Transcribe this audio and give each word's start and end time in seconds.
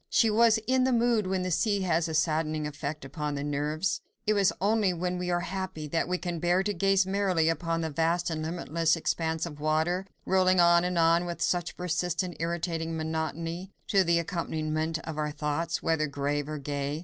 She 0.09 0.31
was 0.31 0.57
in 0.65 0.83
the 0.83 0.91
mood 0.91 1.27
when 1.27 1.43
the 1.43 1.51
sea 1.51 1.81
has 1.81 2.07
a 2.07 2.15
saddening 2.15 2.65
effect 2.65 3.05
upon 3.05 3.35
the 3.35 3.43
nerves. 3.43 4.01
It 4.25 4.33
is 4.35 4.51
only 4.59 4.93
when 4.93 5.19
we 5.19 5.29
are 5.29 5.41
very 5.41 5.51
happy, 5.51 5.87
that 5.89 6.07
we 6.07 6.17
can 6.17 6.39
bear 6.39 6.63
to 6.63 6.73
gaze 6.73 7.05
merrily 7.05 7.49
upon 7.49 7.81
the 7.81 7.91
vast 7.91 8.31
and 8.31 8.41
limitless 8.41 8.95
expanse 8.95 9.45
of 9.45 9.59
water, 9.59 10.07
rolling 10.25 10.59
on 10.59 10.83
and 10.83 10.97
on 10.97 11.25
with 11.25 11.39
such 11.39 11.77
persistent, 11.77 12.35
irritating 12.39 12.97
monotony, 12.97 13.69
to 13.89 14.03
the 14.03 14.17
accompaniment 14.17 14.97
of 15.03 15.19
our 15.19 15.29
thoughts, 15.29 15.83
whether 15.83 16.07
grave 16.07 16.49
or 16.49 16.57
gay. 16.57 16.99